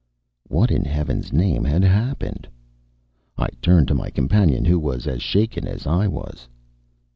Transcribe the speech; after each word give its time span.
What 0.47 0.71
in 0.71 0.83
heaven's 0.83 1.31
name 1.31 1.63
had 1.63 1.83
happened? 1.83 2.47
I 3.37 3.49
turned 3.61 3.87
to 3.89 3.93
my 3.93 4.09
companion, 4.09 4.65
who 4.65 4.79
was 4.79 5.05
as 5.05 5.21
shaken 5.21 5.67
as 5.67 5.85
I 5.85 6.07
was. 6.07 6.47